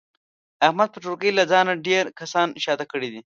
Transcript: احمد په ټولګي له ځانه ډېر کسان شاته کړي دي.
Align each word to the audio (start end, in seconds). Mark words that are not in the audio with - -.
احمد 0.65 0.89
په 0.91 0.99
ټولګي 1.03 1.31
له 1.37 1.43
ځانه 1.51 1.73
ډېر 1.87 2.03
کسان 2.19 2.47
شاته 2.63 2.85
کړي 2.91 3.09
دي. 3.13 3.19